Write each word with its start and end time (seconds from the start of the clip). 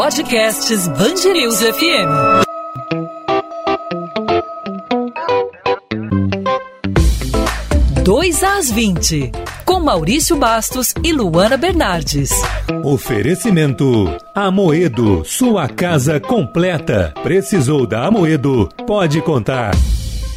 Podcasts 0.00 0.86
Bangerils 0.86 1.58
FM. 1.58 2.08
Dois 8.04 8.44
às 8.44 8.70
20, 8.70 9.32
com 9.64 9.80
Maurício 9.80 10.36
Bastos 10.36 10.94
e 11.02 11.12
Luana 11.12 11.56
Bernardes. 11.56 12.30
Oferecimento 12.84 14.04
Amoedo, 14.36 15.24
sua 15.24 15.66
casa 15.66 16.20
completa. 16.20 17.12
Precisou 17.24 17.84
da 17.84 18.06
Amoedo? 18.06 18.68
Pode 18.86 19.20
contar. 19.20 19.72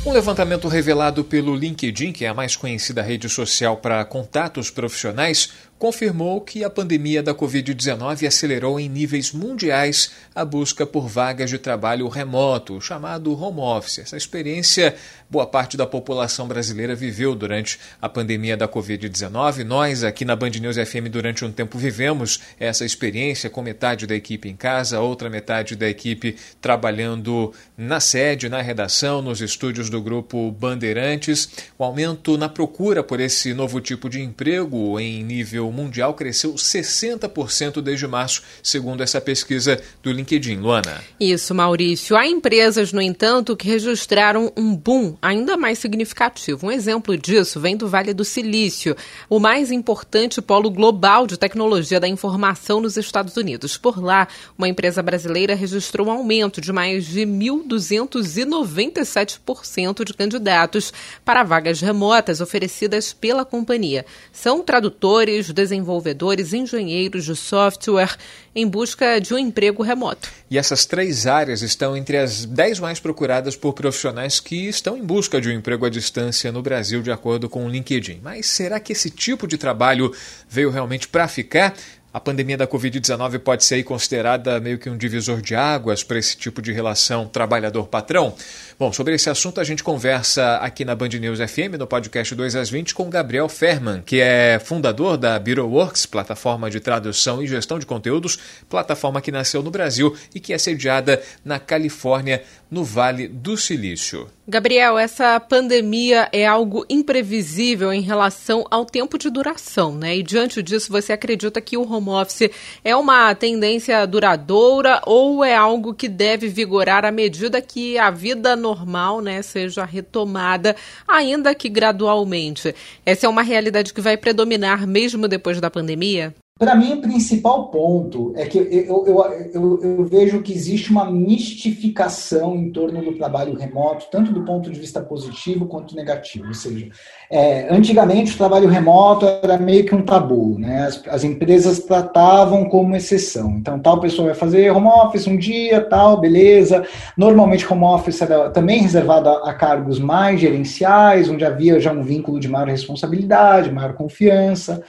Um 0.03 0.11
levantamento 0.11 0.67
revelado 0.67 1.23
pelo 1.23 1.55
LinkedIn, 1.55 2.11
que 2.11 2.25
é 2.25 2.29
a 2.29 2.33
mais 2.33 2.55
conhecida 2.55 3.03
rede 3.03 3.29
social 3.29 3.77
para 3.77 4.03
contatos 4.03 4.71
profissionais, 4.71 5.51
confirmou 5.81 6.39
que 6.39 6.63
a 6.63 6.69
pandemia 6.69 7.23
da 7.23 7.33
Covid-19 7.33 8.27
acelerou 8.27 8.79
em 8.79 8.87
níveis 8.87 9.31
mundiais 9.31 10.11
a 10.35 10.45
busca 10.45 10.85
por 10.85 11.07
vagas 11.07 11.49
de 11.49 11.57
trabalho 11.57 12.07
remoto, 12.07 12.79
chamado 12.79 13.33
home 13.33 13.61
office. 13.61 13.97
Essa 13.97 14.15
experiência 14.15 14.95
boa 15.27 15.47
parte 15.47 15.75
da 15.75 15.87
população 15.87 16.47
brasileira 16.47 16.93
viveu 16.93 17.33
durante 17.33 17.79
a 17.99 18.07
pandemia 18.07 18.55
da 18.55 18.67
Covid-19. 18.67 19.63
Nós, 19.63 20.03
aqui 20.03 20.23
na 20.23 20.35
Band 20.35 20.51
News 20.51 20.75
FM, 20.75 21.09
durante 21.09 21.43
um 21.43 21.51
tempo 21.51 21.79
vivemos 21.79 22.41
essa 22.59 22.85
experiência 22.85 23.49
com 23.49 23.63
metade 23.63 24.05
da 24.05 24.13
equipe 24.13 24.49
em 24.49 24.55
casa, 24.55 24.99
outra 24.99 25.31
metade 25.31 25.75
da 25.75 25.89
equipe 25.89 26.35
trabalhando 26.61 27.51
na 27.75 27.99
sede, 27.99 28.49
na 28.49 28.61
redação, 28.61 29.19
nos 29.19 29.41
estúdios 29.41 29.89
do 29.89 29.99
grupo 29.99 30.51
Bandeirantes. 30.51 31.49
O 31.75 31.83
aumento 31.83 32.37
na 32.37 32.49
procura 32.49 33.01
por 33.01 33.19
esse 33.19 33.51
novo 33.51 33.81
tipo 33.81 34.07
de 34.07 34.21
emprego 34.21 34.99
em 34.99 35.23
nível 35.23 35.70
mundial 35.71 36.13
cresceu 36.13 36.53
60% 36.53 37.81
desde 37.81 38.07
março, 38.07 38.43
segundo 38.61 39.01
essa 39.01 39.19
pesquisa 39.19 39.81
do 40.01 40.11
LinkedIn. 40.11 40.57
Luana. 40.57 41.01
Isso, 41.19 41.53
Maurício. 41.53 42.15
Há 42.15 42.27
empresas, 42.27 42.93
no 42.93 43.01
entanto, 43.01 43.55
que 43.55 43.67
registraram 43.67 44.51
um 44.55 44.75
boom 44.75 45.17
ainda 45.21 45.57
mais 45.57 45.79
significativo. 45.79 46.67
Um 46.67 46.71
exemplo 46.71 47.17
disso 47.17 47.59
vem 47.59 47.75
do 47.75 47.87
Vale 47.87 48.13
do 48.13 48.23
Silício, 48.23 48.95
o 49.29 49.39
mais 49.39 49.71
importante 49.71 50.41
polo 50.41 50.69
global 50.69 51.25
de 51.27 51.37
tecnologia 51.37 51.99
da 51.99 52.07
informação 52.07 52.79
nos 52.79 52.97
Estados 52.97 53.35
Unidos. 53.37 53.77
Por 53.77 54.01
lá, 54.01 54.27
uma 54.57 54.67
empresa 54.67 55.01
brasileira 55.01 55.55
registrou 55.55 56.07
um 56.07 56.11
aumento 56.11 56.61
de 56.61 56.71
mais 56.71 57.05
de 57.05 57.21
1.297% 57.21 60.03
de 60.03 60.13
candidatos 60.13 60.93
para 61.25 61.43
vagas 61.43 61.81
remotas 61.81 62.41
oferecidas 62.41 63.13
pela 63.13 63.45
companhia. 63.45 64.05
São 64.31 64.63
tradutores, 64.63 65.51
desenvolvedores, 65.61 66.53
engenheiros 66.53 67.23
de 67.25 67.35
software 67.35 68.17
em 68.55 68.67
busca 68.67 69.19
de 69.19 69.33
um 69.33 69.37
emprego 69.37 69.83
remoto. 69.83 70.29
E 70.49 70.57
essas 70.57 70.85
três 70.85 71.27
áreas 71.27 71.61
estão 71.61 71.95
entre 71.95 72.17
as 72.17 72.45
dez 72.45 72.79
mais 72.79 72.99
procuradas 72.99 73.55
por 73.55 73.73
profissionais 73.73 74.39
que 74.39 74.67
estão 74.67 74.97
em 74.97 75.03
busca 75.03 75.39
de 75.39 75.49
um 75.49 75.51
emprego 75.51 75.85
à 75.85 75.89
distância 75.89 76.51
no 76.51 76.61
Brasil, 76.61 77.01
de 77.01 77.11
acordo 77.11 77.47
com 77.47 77.65
o 77.65 77.69
LinkedIn. 77.69 78.19
Mas 78.23 78.47
será 78.47 78.79
que 78.79 78.91
esse 78.91 79.09
tipo 79.09 79.47
de 79.47 79.57
trabalho 79.57 80.11
veio 80.49 80.71
realmente 80.71 81.07
para 81.07 81.27
ficar? 81.27 81.75
A 82.13 82.19
pandemia 82.19 82.57
da 82.57 82.67
Covid-19 82.67 83.39
pode 83.39 83.63
ser 83.63 83.81
considerada 83.83 84.59
meio 84.59 84.77
que 84.77 84.89
um 84.89 84.97
divisor 84.97 85.41
de 85.41 85.55
águas 85.55 86.03
para 86.03 86.19
esse 86.19 86.35
tipo 86.35 86.61
de 86.61 86.73
relação 86.73 87.25
trabalhador-patrão? 87.25 88.35
Bom, 88.77 88.91
sobre 88.91 89.15
esse 89.15 89.29
assunto 89.29 89.61
a 89.61 89.63
gente 89.63 89.81
conversa 89.81 90.57
aqui 90.57 90.83
na 90.83 90.93
Band 90.93 91.07
News 91.07 91.39
FM, 91.39 91.77
no 91.79 91.87
podcast 91.87 92.35
2 92.35 92.57
às 92.57 92.69
20, 92.69 92.93
com 92.95 93.09
Gabriel 93.09 93.47
Ferman, 93.47 94.01
que 94.05 94.19
é 94.19 94.59
fundador 94.59 95.15
da 95.15 95.39
BureauWorks, 95.39 96.05
plataforma 96.05 96.69
de 96.69 96.81
tradução 96.81 97.41
e 97.41 97.47
gestão 97.47 97.79
de 97.79 97.85
conteúdos, 97.85 98.37
plataforma 98.69 99.21
que 99.21 99.31
nasceu 99.31 99.63
no 99.63 99.71
Brasil 99.71 100.13
e 100.35 100.39
que 100.41 100.51
é 100.51 100.57
sediada 100.57 101.23
na 101.45 101.59
Califórnia, 101.59 102.43
no 102.71 102.85
Vale 102.85 103.27
do 103.27 103.57
Silício. 103.57 104.29
Gabriel, 104.47 104.97
essa 104.97 105.37
pandemia 105.41 106.29
é 106.31 106.47
algo 106.47 106.85
imprevisível 106.89 107.91
em 107.91 107.99
relação 107.99 108.65
ao 108.71 108.85
tempo 108.85 109.17
de 109.17 109.29
duração, 109.29 109.93
né? 109.93 110.15
E 110.15 110.23
diante 110.23 110.63
disso, 110.63 110.89
você 110.89 111.11
acredita 111.11 111.59
que 111.59 111.75
o 111.75 111.89
home 111.89 112.09
office 112.09 112.49
é 112.83 112.95
uma 112.95 113.35
tendência 113.35 114.05
duradoura 114.07 115.01
ou 115.05 115.43
é 115.43 115.53
algo 115.53 115.93
que 115.93 116.07
deve 116.07 116.47
vigorar 116.47 117.03
à 117.03 117.11
medida 117.11 117.61
que 117.61 117.97
a 117.97 118.09
vida 118.09 118.55
normal, 118.55 119.19
né, 119.21 119.41
seja 119.41 119.83
retomada, 119.83 120.75
ainda 121.05 121.53
que 121.53 121.67
gradualmente? 121.67 122.73
Essa 123.05 123.25
é 123.25 123.29
uma 123.29 123.43
realidade 123.43 123.93
que 123.93 123.99
vai 123.99 124.15
predominar 124.15 124.87
mesmo 124.87 125.27
depois 125.27 125.59
da 125.59 125.69
pandemia? 125.69 126.33
Para 126.61 126.75
mim, 126.75 126.93
o 126.93 127.01
principal 127.01 127.71
ponto 127.71 128.33
é 128.35 128.45
que 128.45 128.55
eu, 128.55 128.65
eu, 128.67 129.23
eu, 129.51 129.81
eu, 129.81 130.05
vejo 130.05 130.43
que 130.43 130.53
existe 130.53 130.91
uma 130.91 131.09
mistificação 131.09 132.55
em 132.55 132.71
torno 132.71 133.03
do 133.03 133.17
trabalho 133.17 133.55
remoto, 133.55 134.05
tanto 134.11 134.31
do 134.31 134.45
ponto 134.45 134.69
de 134.69 134.79
vista 134.79 135.01
positivo 135.01 135.65
quanto 135.65 135.95
negativo. 135.95 136.49
Ou 136.49 136.53
seja, 136.53 136.87
é, 137.33 137.73
antigamente 137.73 138.33
o 138.33 138.37
trabalho 138.37 138.67
remoto 138.67 139.25
era 139.25 139.57
meio 139.57 139.85
que 139.85 139.95
um 139.95 140.01
tabu, 140.01 140.59
né? 140.59 140.83
As, 140.83 141.01
as, 141.07 141.23
empresas 141.23 141.79
tratavam 141.79 142.65
como 142.65 142.93
exceção. 142.93 143.51
Então, 143.51 143.79
tal 143.79 144.01
pessoa 144.01 144.27
vai 144.27 144.35
fazer 144.35 144.69
home 144.69 144.87
office 144.87 145.27
um 145.27 145.37
dia, 145.37 145.79
tal, 145.79 146.19
beleza. 146.19 146.85
Normalmente, 147.15 147.65
home 147.71 147.85
office 147.85 148.21
era 148.21 148.49
também 148.49 148.81
reservado 148.81 149.29
a, 149.29 149.49
a 149.49 149.53
cargos 149.53 149.97
mais 149.97 150.41
gerenciais, 150.41 151.29
onde 151.29 151.45
havia 151.45 151.79
já 151.79 151.93
um 151.93 152.03
vínculo 152.03 152.37
de 152.37 152.49
maior 152.49 152.67
responsabilidade, 152.67 153.71
maior 153.71 153.93
confiança. 153.93 154.83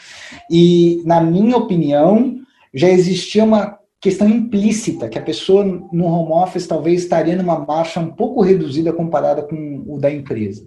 E, 0.51 1.01
na 1.07 1.21
minha 1.21 1.57
opinião, 1.57 2.39
já 2.75 2.89
existia 2.89 3.45
uma 3.45 3.79
questão 4.01 4.29
implícita, 4.29 5.09
que 5.09 5.17
a 5.17 5.23
pessoa 5.23 5.65
no 5.65 6.07
home 6.07 6.33
office 6.33 6.67
talvez 6.67 7.05
estaria 7.05 7.37
numa 7.37 7.61
marcha 7.61 8.01
um 8.01 8.11
pouco 8.11 8.43
reduzida 8.43 8.93
comparada 8.93 9.43
com 9.43 9.85
o 9.87 9.97
da 9.97 10.13
empresa. 10.13 10.65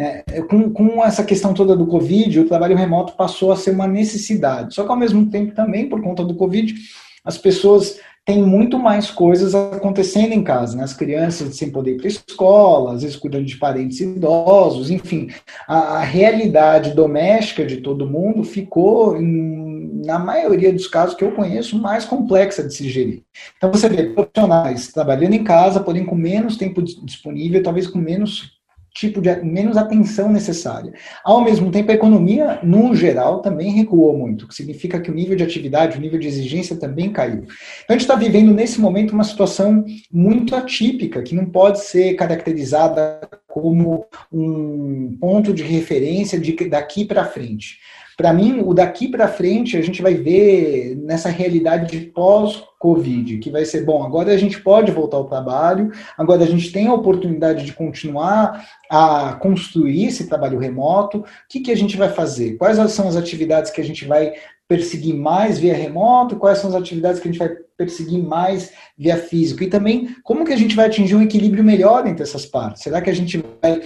É, 0.00 0.40
com, 0.42 0.70
com, 0.70 1.04
essa 1.04 1.22
questão 1.22 1.52
toda 1.52 1.76
do 1.76 1.86
Covid, 1.86 2.40
o 2.40 2.48
trabalho 2.48 2.76
remoto 2.76 3.12
passou 3.12 3.52
a 3.52 3.56
ser 3.56 3.72
uma 3.72 3.86
necessidade. 3.86 4.74
Só 4.74 4.84
que, 4.84 4.90
ao 4.90 4.96
mesmo 4.96 5.28
tempo, 5.28 5.54
também, 5.54 5.88
por 5.88 6.00
conta 6.00 6.24
do 6.24 6.34
Covid, 6.34 6.74
as 7.22 7.36
pessoas 7.36 7.98
têm 8.24 8.42
muito 8.42 8.78
mais 8.78 9.10
coisas 9.10 9.54
acontecendo 9.54 10.32
em 10.32 10.42
casa. 10.42 10.76
Né? 10.76 10.84
As 10.84 10.94
crianças 10.94 11.54
sem 11.56 11.70
poder 11.70 11.92
ir 11.92 11.96
para 11.98 12.06
a 12.06 12.08
escola, 12.08 12.94
às 12.94 13.02
vezes 13.02 13.16
cuidando 13.16 13.44
de 13.44 13.56
parentes 13.56 14.00
idosos, 14.00 14.90
enfim. 14.90 15.28
A, 15.68 15.98
a 15.98 16.00
realidade 16.00 16.94
doméstica 16.94 17.66
de 17.66 17.78
todo 17.78 18.08
mundo 18.08 18.42
ficou 18.42 19.16
em 19.16 19.70
na 20.04 20.18
maioria 20.18 20.72
dos 20.72 20.86
casos 20.86 21.14
que 21.14 21.22
eu 21.22 21.32
conheço, 21.32 21.78
mais 21.78 22.04
complexa 22.04 22.62
de 22.62 22.74
se 22.74 22.88
gerir. 22.88 23.22
Então, 23.56 23.70
você 23.70 23.88
vê 23.88 24.04
profissionais 24.04 24.88
trabalhando 24.88 25.34
em 25.34 25.44
casa, 25.44 25.80
porém 25.80 26.06
com 26.06 26.14
menos 26.14 26.56
tempo 26.56 26.82
disponível, 26.82 27.62
talvez 27.62 27.86
com 27.86 27.98
menos 27.98 28.59
tipo 28.94 29.20
de 29.20 29.34
menos 29.42 29.76
atenção 29.76 30.30
necessária. 30.30 30.92
Ao 31.24 31.42
mesmo 31.42 31.70
tempo, 31.70 31.90
a 31.90 31.94
economia, 31.94 32.60
no 32.62 32.94
geral, 32.94 33.40
também 33.40 33.72
recuou 33.72 34.16
muito, 34.16 34.44
o 34.44 34.48
que 34.48 34.54
significa 34.54 35.00
que 35.00 35.10
o 35.10 35.14
nível 35.14 35.36
de 35.36 35.44
atividade, 35.44 35.96
o 35.96 36.00
nível 36.00 36.18
de 36.18 36.28
exigência 36.28 36.76
também 36.76 37.12
caiu. 37.12 37.44
Então, 37.44 37.48
a 37.88 37.92
gente 37.92 38.02
está 38.02 38.14
vivendo, 38.14 38.52
nesse 38.52 38.80
momento, 38.80 39.12
uma 39.12 39.24
situação 39.24 39.84
muito 40.12 40.54
atípica, 40.54 41.22
que 41.22 41.34
não 41.34 41.46
pode 41.46 41.80
ser 41.84 42.14
caracterizada 42.14 43.20
como 43.46 44.06
um 44.32 45.16
ponto 45.20 45.52
de 45.52 45.62
referência 45.62 46.38
de 46.38 46.52
daqui 46.68 47.04
para 47.04 47.24
frente. 47.24 47.78
Para 48.20 48.34
mim, 48.34 48.60
o 48.62 48.74
daqui 48.74 49.08
para 49.08 49.26
frente, 49.26 49.78
a 49.78 49.80
gente 49.80 50.02
vai 50.02 50.12
ver 50.12 50.94
nessa 50.94 51.30
realidade 51.30 51.90
de 51.90 52.04
pós-Covid, 52.08 53.38
que 53.38 53.48
vai 53.48 53.64
ser 53.64 53.82
bom. 53.82 54.04
Agora 54.04 54.30
a 54.30 54.36
gente 54.36 54.60
pode 54.60 54.92
voltar 54.92 55.16
ao 55.16 55.24
trabalho, 55.24 55.90
agora 56.18 56.42
a 56.42 56.46
gente 56.46 56.70
tem 56.70 56.86
a 56.86 56.92
oportunidade 56.92 57.64
de 57.64 57.72
continuar 57.72 58.62
a 58.90 59.38
construir 59.40 60.04
esse 60.04 60.28
trabalho 60.28 60.58
remoto. 60.58 61.20
O 61.20 61.24
que, 61.48 61.60
que 61.60 61.70
a 61.70 61.74
gente 61.74 61.96
vai 61.96 62.10
fazer? 62.10 62.58
Quais 62.58 62.76
são 62.92 63.08
as 63.08 63.16
atividades 63.16 63.70
que 63.70 63.80
a 63.80 63.84
gente 63.84 64.04
vai 64.04 64.34
perseguir 64.68 65.14
mais 65.14 65.58
via 65.58 65.72
remoto? 65.72 66.36
Quais 66.36 66.58
são 66.58 66.68
as 66.68 66.76
atividades 66.76 67.22
que 67.22 67.26
a 67.26 67.32
gente 67.32 67.40
vai 67.40 67.56
perseguir 67.74 68.22
mais 68.22 68.70
via 68.98 69.16
físico? 69.16 69.62
E 69.62 69.66
também, 69.66 70.14
como 70.22 70.44
que 70.44 70.52
a 70.52 70.58
gente 70.58 70.76
vai 70.76 70.88
atingir 70.88 71.16
um 71.16 71.22
equilíbrio 71.22 71.64
melhor 71.64 72.06
entre 72.06 72.22
essas 72.22 72.44
partes? 72.44 72.82
Será 72.82 73.00
que 73.00 73.08
a 73.08 73.14
gente 73.14 73.42
vai 73.62 73.80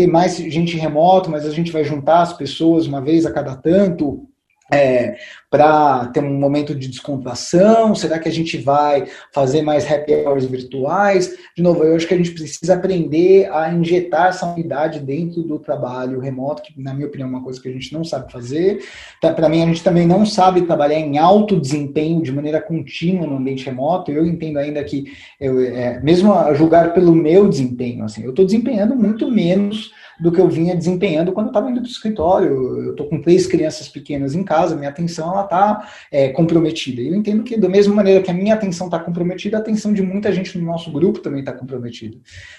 ter 0.00 0.06
mais 0.06 0.36
gente 0.36 0.78
remoto, 0.78 1.30
mas 1.30 1.44
a 1.44 1.50
gente 1.50 1.70
vai 1.70 1.84
juntar 1.84 2.22
as 2.22 2.32
pessoas 2.32 2.86
uma 2.86 3.02
vez 3.02 3.26
a 3.26 3.32
cada 3.32 3.54
tanto 3.54 4.26
é, 4.72 5.16
para 5.50 6.06
ter 6.06 6.22
um 6.22 6.38
momento 6.38 6.74
de 6.74 6.88
descontração? 6.88 7.94
Será 7.94 8.18
que 8.18 8.28
a 8.28 8.32
gente 8.32 8.56
vai 8.56 9.06
fazer 9.32 9.62
mais 9.62 9.90
happy 9.90 10.14
hours 10.24 10.44
virtuais? 10.44 11.36
De 11.56 11.62
novo, 11.62 11.82
eu 11.82 11.96
acho 11.96 12.06
que 12.06 12.14
a 12.14 12.16
gente 12.16 12.30
precisa 12.30 12.74
aprender 12.74 13.50
a 13.52 13.72
injetar 13.72 14.28
essa 14.28 14.46
unidade 14.46 15.00
dentro 15.00 15.42
do 15.42 15.58
trabalho 15.58 16.20
remoto, 16.20 16.62
que, 16.62 16.80
na 16.80 16.94
minha 16.94 17.08
opinião, 17.08 17.28
é 17.28 17.30
uma 17.30 17.42
coisa 17.42 17.60
que 17.60 17.68
a 17.68 17.72
gente 17.72 17.92
não 17.92 18.04
sabe 18.04 18.30
fazer. 18.30 18.80
Tá, 19.20 19.32
para 19.32 19.48
mim, 19.48 19.62
a 19.62 19.66
gente 19.66 19.82
também 19.82 20.06
não 20.06 20.24
sabe 20.24 20.62
trabalhar 20.62 20.98
em 20.98 21.18
alto 21.18 21.60
desempenho 21.60 22.22
de 22.22 22.32
maneira 22.32 22.60
contínua 22.60 23.26
no 23.26 23.36
ambiente 23.36 23.64
remoto. 23.64 24.12
Eu 24.12 24.24
entendo 24.24 24.58
ainda 24.58 24.82
que, 24.84 25.12
eu, 25.40 25.60
é, 25.60 26.00
mesmo 26.00 26.32
a 26.32 26.54
julgar 26.54 26.94
pelo 26.94 27.14
meu 27.14 27.48
desempenho, 27.48 28.04
assim, 28.04 28.22
eu 28.22 28.30
estou 28.30 28.44
desempenhando 28.44 28.94
muito 28.94 29.28
menos 29.30 29.92
do 30.20 30.30
que 30.30 30.40
eu 30.40 30.48
vinha 30.48 30.76
desempenhando 30.76 31.32
quando 31.32 31.46
eu 31.46 31.50
estava 31.50 31.70
indo 31.70 31.80
para 31.80 31.88
o 31.88 31.90
escritório. 31.90 32.48
Eu 32.84 32.90
estou 32.90 33.08
com 33.08 33.20
três 33.20 33.46
crianças 33.46 33.88
pequenas 33.88 34.34
em 34.34 34.44
casa, 34.44 34.76
minha 34.76 34.90
atenção 34.90 35.32
ela 35.32 35.44
está 35.44 35.88
é, 36.10 36.28
comprometida. 36.28 37.00
Eu 37.00 37.14
entendo 37.14 37.42
que, 37.42 37.56
da 37.56 37.68
mesma 37.68 37.94
maneira 37.94 38.22
que 38.22 38.30
a 38.30 38.34
minha 38.34 38.54
atenção 38.54 38.86
está 38.86 38.98
comprometida, 38.98 39.56
a 39.56 39.60
atenção 39.60 39.92
de 39.92 40.02
muita 40.02 40.30
gente 40.32 40.56
no 40.58 40.66
nosso 40.66 40.92
grupo 40.92 41.20
também 41.20 41.40
está 41.40 41.52
comprometida. 41.52 42.18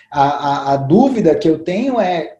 A, 0.09 0.21
a, 0.21 0.73
a 0.73 0.77
dúvida 0.77 1.35
que 1.35 1.47
eu 1.47 1.59
tenho 1.59 1.99
é 1.99 2.37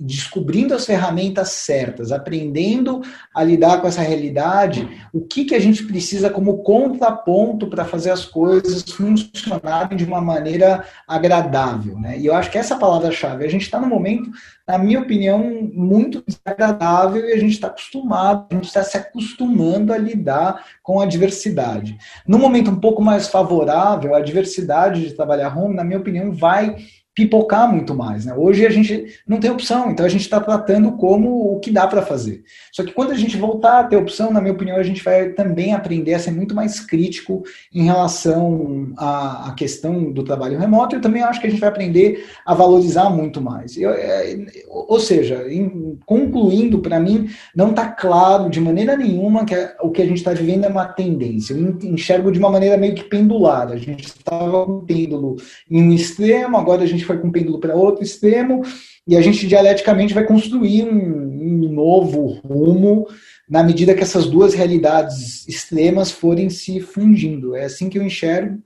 descobrindo 0.00 0.74
as 0.74 0.86
ferramentas 0.86 1.50
certas, 1.50 2.10
aprendendo 2.10 3.02
a 3.34 3.44
lidar 3.44 3.80
com 3.80 3.86
essa 3.86 4.00
realidade, 4.00 4.88
o 5.12 5.20
que, 5.20 5.44
que 5.44 5.54
a 5.54 5.58
gente 5.60 5.84
precisa 5.84 6.30
como 6.30 6.62
contraponto 6.62 7.68
para 7.68 7.84
fazer 7.84 8.10
as 8.10 8.24
coisas 8.24 8.82
funcionarem 8.82 9.96
de 9.96 10.04
uma 10.04 10.20
maneira 10.20 10.84
agradável. 11.06 11.98
Né? 11.98 12.18
E 12.18 12.26
eu 12.26 12.34
acho 12.34 12.50
que 12.50 12.58
essa 12.58 12.76
palavra-chave, 12.76 13.44
a 13.44 13.48
gente 13.48 13.62
está 13.62 13.78
no 13.78 13.86
momento, 13.86 14.30
na 14.66 14.78
minha 14.78 15.00
opinião, 15.00 15.68
muito 15.72 16.24
desagradável 16.26 17.28
e 17.28 17.32
a 17.32 17.38
gente 17.38 17.52
está 17.52 17.66
acostumado, 17.66 18.46
a 18.50 18.54
gente 18.54 18.66
está 18.66 18.82
se 18.82 18.96
acostumando 18.96 19.92
a 19.92 19.98
lidar 19.98 20.64
com 20.82 21.00
a 21.00 21.06
diversidade. 21.06 21.98
No 22.26 22.38
momento 22.38 22.70
um 22.70 22.80
pouco 22.80 23.02
mais 23.02 23.28
favorável, 23.28 24.14
a 24.14 24.20
diversidade 24.20 25.02
de 25.02 25.14
trabalhar 25.14 25.56
home, 25.56 25.74
na 25.74 25.84
minha 25.84 25.98
opinião, 25.98 26.32
vai 26.32 26.76
pipocar 27.20 27.70
muito 27.70 27.94
mais. 27.94 28.24
Né? 28.24 28.34
Hoje 28.34 28.66
a 28.66 28.70
gente 28.70 29.06
não 29.26 29.38
tem 29.38 29.50
opção, 29.50 29.90
então 29.90 30.06
a 30.06 30.08
gente 30.08 30.22
está 30.22 30.40
tratando 30.40 30.92
como 30.92 31.54
o 31.54 31.60
que 31.60 31.70
dá 31.70 31.86
para 31.86 32.00
fazer. 32.00 32.42
Só 32.72 32.82
que 32.82 32.92
quando 32.92 33.10
a 33.10 33.14
gente 33.14 33.36
voltar 33.36 33.80
a 33.80 33.84
ter 33.84 33.96
opção, 33.96 34.32
na 34.32 34.40
minha 34.40 34.54
opinião, 34.54 34.78
a 34.78 34.82
gente 34.82 35.04
vai 35.04 35.30
também 35.30 35.74
aprender 35.74 36.14
a 36.14 36.18
ser 36.18 36.30
muito 36.30 36.54
mais 36.54 36.80
crítico 36.80 37.42
em 37.74 37.84
relação 37.84 38.92
à, 38.96 39.48
à 39.48 39.54
questão 39.54 40.10
do 40.10 40.22
trabalho 40.22 40.58
remoto. 40.58 40.96
Eu 40.96 41.00
também 41.00 41.22
acho 41.22 41.40
que 41.40 41.46
a 41.46 41.50
gente 41.50 41.60
vai 41.60 41.68
aprender 41.68 42.24
a 42.46 42.54
valorizar 42.54 43.10
muito 43.10 43.40
mais. 43.40 43.76
Eu, 43.76 43.90
é, 43.90 44.38
ou 44.68 44.98
seja, 44.98 45.44
em, 45.52 45.98
concluindo, 46.06 46.78
para 46.78 46.98
mim, 46.98 47.28
não 47.54 47.70
está 47.70 47.86
claro 47.86 48.48
de 48.48 48.60
maneira 48.60 48.96
nenhuma 48.96 49.44
que 49.44 49.54
é, 49.54 49.76
o 49.82 49.90
que 49.90 50.00
a 50.00 50.06
gente 50.06 50.18
está 50.18 50.32
vivendo 50.32 50.64
é 50.64 50.68
uma 50.68 50.86
tendência. 50.86 51.52
Eu 51.52 51.76
enxergo 51.82 52.32
de 52.32 52.38
uma 52.38 52.50
maneira 52.50 52.78
meio 52.78 52.94
que 52.94 53.04
pendular. 53.04 53.68
A 53.68 53.76
gente 53.76 54.06
estava 54.06 54.64
com 54.64 54.72
o 54.72 54.82
pêndulo 54.82 55.36
em 55.70 55.82
um 55.82 55.92
extremo, 55.92 56.56
agora 56.56 56.82
a 56.82 56.86
gente 56.86 57.04
foi 57.10 57.18
com 57.18 57.28
o 57.28 57.32
pêndulo 57.32 57.58
para 57.58 57.74
outro 57.74 58.04
extremo, 58.04 58.62
e 59.06 59.16
a 59.16 59.20
gente 59.20 59.46
dialeticamente 59.46 60.14
vai 60.14 60.24
construir 60.24 60.84
um, 60.84 61.66
um 61.66 61.72
novo 61.72 62.40
rumo 62.44 63.08
na 63.48 63.64
medida 63.64 63.94
que 63.94 64.02
essas 64.02 64.26
duas 64.26 64.54
realidades 64.54 65.46
extremas 65.48 66.12
forem 66.12 66.48
se 66.48 66.78
fundindo. 66.80 67.56
É 67.56 67.64
assim 67.64 67.88
que 67.88 67.98
eu 67.98 68.02
enxergo. 68.02 68.62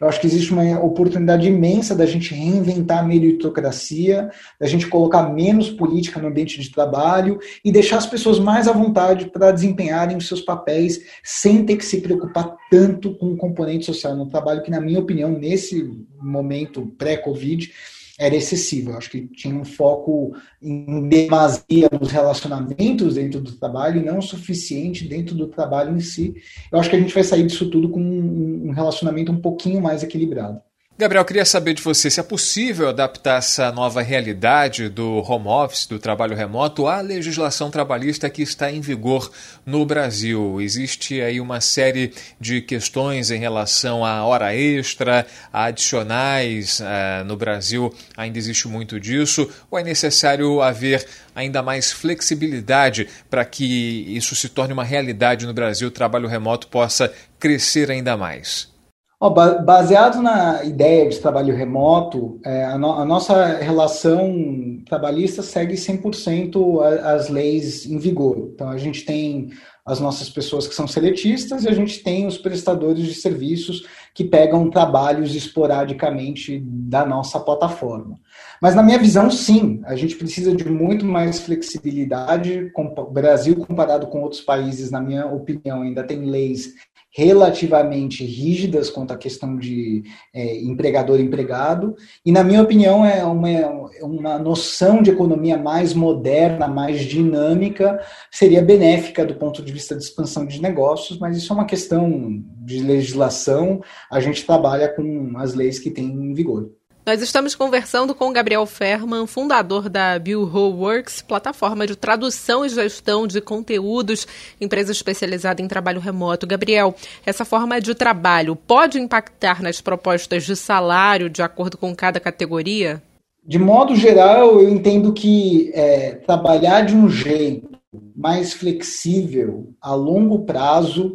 Eu 0.00 0.08
acho 0.08 0.20
que 0.20 0.26
existe 0.26 0.52
uma 0.52 0.80
oportunidade 0.80 1.46
imensa 1.46 1.94
da 1.94 2.04
gente 2.04 2.34
reinventar 2.34 2.98
a 2.98 3.02
meritocracia, 3.02 4.28
da 4.58 4.66
gente 4.66 4.88
colocar 4.88 5.32
menos 5.32 5.70
política 5.70 6.20
no 6.20 6.26
ambiente 6.26 6.60
de 6.60 6.70
trabalho 6.70 7.38
e 7.64 7.70
deixar 7.70 7.98
as 7.98 8.06
pessoas 8.06 8.40
mais 8.40 8.66
à 8.66 8.72
vontade 8.72 9.26
para 9.26 9.52
desempenharem 9.52 10.16
os 10.16 10.26
seus 10.26 10.40
papéis 10.40 11.00
sem 11.22 11.64
ter 11.64 11.76
que 11.76 11.84
se 11.84 12.00
preocupar 12.00 12.56
tanto 12.68 13.16
com 13.16 13.26
o 13.26 13.36
componente 13.36 13.86
social 13.86 14.16
no 14.16 14.28
trabalho, 14.28 14.62
que, 14.62 14.70
na 14.70 14.80
minha 14.80 14.98
opinião, 14.98 15.30
nesse 15.30 15.88
momento 16.20 16.92
pré-Covid, 16.98 17.72
era 18.18 18.34
excessivo. 18.34 18.90
Eu 18.90 18.98
acho 18.98 19.10
que 19.10 19.26
tinha 19.28 19.54
um 19.54 19.64
foco 19.64 20.34
em 20.62 21.08
demasia 21.08 21.88
nos 22.00 22.10
relacionamentos 22.10 23.14
dentro 23.14 23.40
do 23.40 23.52
trabalho 23.52 24.00
e 24.00 24.04
não 24.04 24.20
suficiente 24.20 25.06
dentro 25.06 25.34
do 25.34 25.48
trabalho 25.48 25.96
em 25.96 26.00
si. 26.00 26.34
Eu 26.70 26.78
acho 26.78 26.90
que 26.90 26.96
a 26.96 27.00
gente 27.00 27.14
vai 27.14 27.24
sair 27.24 27.46
disso 27.46 27.70
tudo 27.70 27.88
com 27.88 28.00
um 28.00 28.70
relacionamento 28.70 29.32
um 29.32 29.40
pouquinho 29.40 29.80
mais 29.80 30.02
equilibrado. 30.02 30.60
Gabriel, 30.96 31.24
queria 31.24 31.44
saber 31.44 31.74
de 31.74 31.82
você 31.82 32.08
se 32.08 32.20
é 32.20 32.22
possível 32.22 32.88
adaptar 32.88 33.38
essa 33.38 33.72
nova 33.72 34.00
realidade 34.00 34.88
do 34.88 35.24
home 35.28 35.48
office, 35.48 35.86
do 35.86 35.98
trabalho 35.98 36.36
remoto, 36.36 36.86
à 36.86 37.00
legislação 37.00 37.68
trabalhista 37.68 38.30
que 38.30 38.42
está 38.42 38.70
em 38.70 38.80
vigor 38.80 39.28
no 39.66 39.84
Brasil. 39.84 40.60
Existe 40.60 41.20
aí 41.20 41.40
uma 41.40 41.60
série 41.60 42.12
de 42.40 42.60
questões 42.60 43.32
em 43.32 43.40
relação 43.40 44.04
à 44.04 44.24
hora 44.24 44.54
extra, 44.54 45.26
a 45.52 45.64
adicionais. 45.64 46.78
Uh, 46.78 47.24
no 47.24 47.36
Brasil 47.36 47.92
ainda 48.16 48.38
existe 48.38 48.68
muito 48.68 49.00
disso. 49.00 49.50
Ou 49.68 49.76
é 49.76 49.82
necessário 49.82 50.62
haver 50.62 51.04
ainda 51.34 51.60
mais 51.60 51.90
flexibilidade 51.90 53.08
para 53.28 53.44
que 53.44 54.14
isso 54.16 54.36
se 54.36 54.48
torne 54.48 54.72
uma 54.72 54.84
realidade 54.84 55.44
no 55.44 55.52
Brasil, 55.52 55.88
o 55.88 55.90
trabalho 55.90 56.28
remoto 56.28 56.68
possa 56.68 57.12
crescer 57.36 57.90
ainda 57.90 58.16
mais? 58.16 58.72
Oh, 59.20 59.30
baseado 59.30 60.20
na 60.20 60.64
ideia 60.64 61.08
de 61.08 61.18
trabalho 61.18 61.54
remoto, 61.54 62.40
é, 62.44 62.64
a, 62.64 62.76
no, 62.76 62.92
a, 62.92 63.04
nossa 63.04 63.46
relação 63.58 64.82
trabalhista 64.86 65.42
segue 65.42 65.74
100% 65.74 66.82
as 67.02 67.28
leis 67.28 67.86
em 67.86 67.96
vigor. 67.96 68.50
Então, 68.52 68.68
a 68.68 68.76
gente 68.76 69.04
tem 69.04 69.50
as 69.86 70.00
nossas 70.00 70.28
pessoas 70.28 70.66
que 70.66 70.74
são 70.74 70.88
seletistas 70.88 71.64
e 71.64 71.68
a 71.68 71.72
gente 71.72 72.02
tem 72.02 72.26
os 72.26 72.38
prestadores 72.38 73.04
de 73.04 73.14
serviços 73.14 73.86
que 74.12 74.24
pegam 74.24 74.68
trabalhos 74.68 75.34
esporadicamente 75.34 76.58
da 76.64 77.06
nossa 77.06 77.38
plataforma. 77.38 78.18
Mas, 78.60 78.74
na 78.74 78.82
minha 78.82 78.98
visão, 78.98 79.30
sim, 79.30 79.80
a 79.84 79.94
gente 79.96 80.16
precisa 80.16 80.54
de 80.54 80.68
muito 80.68 81.04
mais 81.04 81.40
flexibilidade. 81.40 82.70
O 82.74 83.10
Brasil, 83.10 83.56
comparado 83.56 84.06
com 84.06 84.22
outros 84.22 84.40
países, 84.40 84.90
na 84.90 85.00
minha 85.00 85.26
opinião, 85.26 85.82
ainda 85.82 86.02
tem 86.02 86.24
leis 86.24 86.74
relativamente 87.16 88.24
rígidas 88.24 88.90
quanto 88.90 89.12
à 89.12 89.16
questão 89.16 89.56
de 89.56 90.02
é, 90.34 90.60
empregador-empregado, 90.62 91.94
e, 92.26 92.32
na 92.32 92.42
minha 92.42 92.60
opinião, 92.60 93.06
é 93.06 93.24
uma, 93.24 93.90
uma 94.02 94.38
noção 94.38 95.00
de 95.00 95.10
economia 95.10 95.56
mais 95.56 95.94
moderna, 95.94 96.66
mais 96.66 97.02
dinâmica, 97.02 98.04
seria 98.32 98.60
benéfica 98.60 99.24
do 99.24 99.36
ponto 99.36 99.62
de 99.62 99.72
vista 99.72 99.94
de 99.94 100.02
expansão 100.02 100.44
de 100.44 100.60
negócios, 100.60 101.16
mas 101.16 101.36
isso 101.36 101.52
é 101.52 101.56
uma 101.56 101.66
questão 101.66 102.42
de 102.64 102.82
legislação, 102.82 103.80
a 104.10 104.18
gente 104.18 104.44
trabalha 104.44 104.88
com 104.88 105.34
as 105.36 105.54
leis 105.54 105.78
que 105.78 105.92
tem 105.92 106.06
em 106.06 106.34
vigor. 106.34 106.68
Nós 107.06 107.20
estamos 107.20 107.54
conversando 107.54 108.14
com 108.14 108.32
Gabriel 108.32 108.64
Ferman, 108.64 109.26
fundador 109.26 109.90
da 109.90 110.18
Bureau 110.18 110.72
Works, 110.72 111.20
plataforma 111.20 111.86
de 111.86 111.94
tradução 111.94 112.64
e 112.64 112.68
gestão 112.70 113.26
de 113.26 113.42
conteúdos, 113.42 114.26
empresa 114.58 114.90
especializada 114.90 115.60
em 115.60 115.68
trabalho 115.68 116.00
remoto. 116.00 116.46
Gabriel, 116.46 116.94
essa 117.26 117.44
forma 117.44 117.78
de 117.78 117.94
trabalho 117.94 118.56
pode 118.56 118.98
impactar 118.98 119.62
nas 119.62 119.82
propostas 119.82 120.44
de 120.44 120.56
salário 120.56 121.28
de 121.28 121.42
acordo 121.42 121.76
com 121.76 121.94
cada 121.94 122.18
categoria? 122.18 123.02
De 123.46 123.58
modo 123.58 123.94
geral, 123.94 124.58
eu 124.58 124.70
entendo 124.70 125.12
que 125.12 125.70
é, 125.74 126.12
trabalhar 126.12 126.86
de 126.86 126.96
um 126.96 127.10
jeito 127.10 127.68
mais 128.16 128.54
flexível 128.54 129.74
a 129.78 129.94
longo 129.94 130.46
prazo 130.46 131.14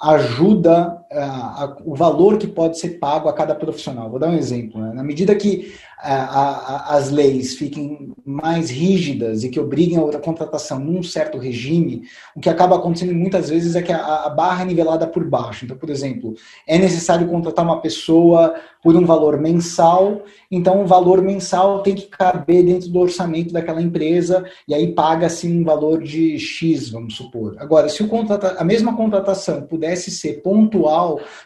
ajuda 0.00 0.96
a, 1.12 1.76
o 1.84 1.94
valor 1.94 2.38
que 2.38 2.46
pode 2.46 2.78
ser 2.78 2.98
pago 2.98 3.28
a 3.28 3.32
cada 3.32 3.54
profissional. 3.54 4.10
Vou 4.10 4.18
dar 4.18 4.28
um 4.28 4.36
exemplo. 4.36 4.80
Né? 4.80 4.92
Na 4.92 5.02
medida 5.02 5.34
que 5.34 5.72
a, 5.98 6.94
as 6.94 7.10
leis 7.10 7.54
fiquem 7.54 8.12
mais 8.24 8.70
rígidas 8.70 9.42
e 9.42 9.48
que 9.48 9.58
obriguem 9.58 9.98
a 9.98 10.18
contratação 10.18 10.78
num 10.78 11.02
certo 11.02 11.38
regime, 11.38 12.02
o 12.34 12.40
que 12.40 12.50
acaba 12.50 12.76
acontecendo 12.76 13.14
muitas 13.14 13.48
vezes 13.48 13.74
é 13.74 13.82
que 13.82 13.92
a, 13.92 14.24
a 14.24 14.28
barra 14.28 14.62
é 14.62 14.66
nivelada 14.66 15.06
por 15.06 15.24
baixo. 15.24 15.64
Então, 15.64 15.76
por 15.76 15.88
exemplo, 15.88 16.34
é 16.66 16.78
necessário 16.78 17.26
contratar 17.28 17.64
uma 17.64 17.80
pessoa 17.80 18.54
por 18.82 18.94
um 18.94 19.04
valor 19.04 19.40
mensal, 19.40 20.22
então 20.48 20.82
o 20.82 20.86
valor 20.86 21.20
mensal 21.20 21.82
tem 21.82 21.94
que 21.94 22.06
caber 22.06 22.64
dentro 22.64 22.88
do 22.88 23.00
orçamento 23.00 23.52
daquela 23.52 23.82
empresa 23.82 24.44
e 24.68 24.74
aí 24.74 24.92
paga-se 24.92 25.48
um 25.48 25.64
valor 25.64 26.02
de 26.02 26.38
X, 26.38 26.90
vamos 26.90 27.16
supor. 27.16 27.56
Agora, 27.58 27.88
se 27.88 28.02
o 28.04 28.08
contrata 28.08 28.54
a 28.58 28.62
mesma 28.62 28.94
contratação 28.94 29.62
pudesse 29.62 30.10
ser 30.12 30.40
pontual, 30.40 30.95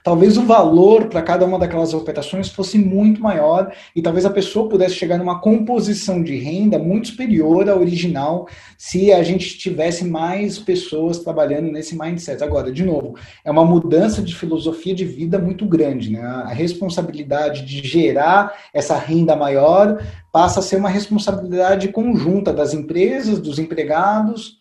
talvez 0.05 0.37
o 0.37 0.43
valor 0.43 1.07
para 1.07 1.23
cada 1.23 1.45
uma 1.45 1.59
daquelas 1.59 1.93
operações 1.95 2.49
fosse 2.49 2.79
muito 2.79 3.21
maior 3.21 3.73
e 3.95 4.03
talvez 4.03 4.25
a 4.25 4.31
pessoa 4.31 4.69
pudesse 4.69 4.95
chegar 4.95 5.19
numa 5.19 5.41
composição 5.41 6.23
de 6.23 6.37
renda 6.37 6.79
muito 6.79 7.09
superior 7.09 7.69
à 7.69 7.77
original 7.77 8.47
se 8.79 9.13
a 9.13 9.23
gente 9.23 9.59
tivesse 9.59 10.05
mais 10.05 10.59
pessoas 10.59 11.19
trabalhando 11.19 11.71
nesse 11.71 11.97
mindset. 11.99 12.43
Agora, 12.43 12.73
de 12.73 12.85
novo, 12.85 13.15
é 13.45 13.51
uma 13.51 13.65
mudança 13.65 14.23
de 14.23 14.35
filosofia 14.35 14.95
de 14.95 15.05
vida 15.05 15.39
muito 15.39 15.67
grande, 15.67 16.11
né? 16.11 16.21
A 16.21 16.53
responsabilidade 16.53 17.65
de 17.65 17.87
gerar 17.87 18.55
essa 18.73 18.97
renda 18.97 19.37
maior 19.37 20.03
passa 20.33 20.61
a 20.61 20.63
ser 20.63 20.77
uma 20.77 20.89
responsabilidade 20.89 21.89
conjunta 21.89 22.53
das 22.53 22.73
empresas, 22.73 23.41
dos 23.41 23.59
empregados 23.59 24.60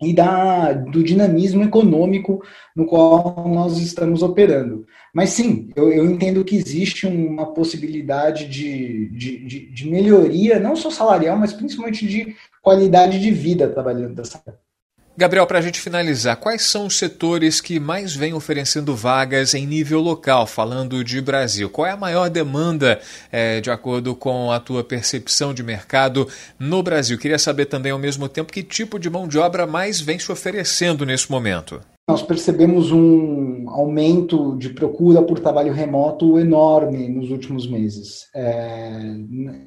e 0.00 0.14
da, 0.14 0.72
do 0.72 1.04
dinamismo 1.04 1.62
econômico 1.62 2.42
no 2.74 2.86
qual 2.86 3.46
nós 3.48 3.78
estamos 3.78 4.22
operando. 4.22 4.86
Mas 5.14 5.30
sim, 5.30 5.68
eu, 5.76 5.92
eu 5.92 6.10
entendo 6.10 6.44
que 6.44 6.56
existe 6.56 7.06
uma 7.06 7.52
possibilidade 7.52 8.46
de, 8.48 9.10
de, 9.10 9.44
de, 9.44 9.66
de 9.72 9.90
melhoria, 9.90 10.58
não 10.58 10.74
só 10.74 10.90
salarial, 10.90 11.36
mas 11.36 11.52
principalmente 11.52 12.06
de 12.06 12.34
qualidade 12.62 13.20
de 13.20 13.30
vida 13.30 13.68
trabalhando 13.68 14.14
dessa 14.14 14.42
Gabriel, 15.20 15.46
para 15.46 15.58
a 15.58 15.62
gente 15.62 15.78
finalizar, 15.78 16.38
quais 16.38 16.62
são 16.62 16.86
os 16.86 16.96
setores 16.96 17.60
que 17.60 17.78
mais 17.78 18.16
vêm 18.16 18.32
oferecendo 18.32 18.96
vagas 18.96 19.52
em 19.52 19.66
nível 19.66 20.00
local, 20.00 20.46
falando 20.46 21.04
de 21.04 21.20
Brasil? 21.20 21.68
Qual 21.68 21.86
é 21.86 21.90
a 21.90 21.96
maior 21.96 22.30
demanda, 22.30 22.98
é, 23.30 23.60
de 23.60 23.70
acordo 23.70 24.14
com 24.14 24.50
a 24.50 24.58
tua 24.58 24.82
percepção 24.82 25.52
de 25.52 25.62
mercado 25.62 26.26
no 26.58 26.82
Brasil? 26.82 27.18
Queria 27.18 27.38
saber 27.38 27.66
também, 27.66 27.92
ao 27.92 27.98
mesmo 27.98 28.30
tempo, 28.30 28.50
que 28.50 28.62
tipo 28.62 28.98
de 28.98 29.10
mão 29.10 29.28
de 29.28 29.36
obra 29.36 29.66
mais 29.66 30.00
vem 30.00 30.18
se 30.18 30.32
oferecendo 30.32 31.04
nesse 31.04 31.30
momento 31.30 31.82
nós 32.10 32.22
percebemos 32.22 32.90
um 32.90 33.68
aumento 33.68 34.56
de 34.56 34.70
procura 34.70 35.22
por 35.22 35.38
trabalho 35.38 35.72
remoto 35.72 36.38
enorme 36.38 37.08
nos 37.08 37.30
últimos 37.30 37.68
meses. 37.68 38.28
É, 38.34 39.14